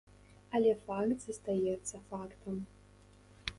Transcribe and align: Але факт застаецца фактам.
Але 0.59 0.71
факт 0.87 1.19
застаецца 1.27 2.03
фактам. 2.09 2.55